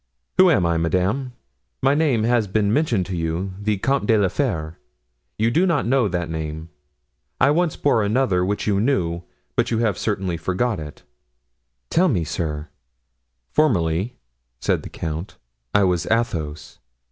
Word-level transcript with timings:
"Who 0.39 0.49
I 0.49 0.55
am, 0.55 0.81
madame? 0.81 1.33
My 1.83 1.93
name 1.93 2.23
has 2.23 2.47
been 2.47 2.73
mentioned 2.73 3.05
to 3.05 3.15
you—the 3.15 3.77
Comte 3.77 4.07
de 4.07 4.17
la 4.17 4.29
Fere; 4.29 4.79
you 5.37 5.51
do 5.51 5.67
not 5.67 5.85
know 5.85 6.07
that 6.07 6.27
name. 6.27 6.69
I 7.39 7.51
once 7.51 7.75
bore 7.75 8.01
another, 8.01 8.43
which 8.43 8.65
you 8.65 8.79
knew, 8.81 9.21
but 9.55 9.69
you 9.69 9.77
have 9.77 9.99
certainly 9.99 10.37
forgotten 10.37 10.87
it." 10.87 11.03
"Tell 11.91 12.07
it 12.07 12.13
me, 12.13 12.23
sir." 12.23 12.69
"Formerly," 13.51 14.15
said 14.59 14.81
the 14.81 14.89
count, 14.89 15.37
"I 15.71 15.83
was 15.83 16.07
Athos." 16.07 16.79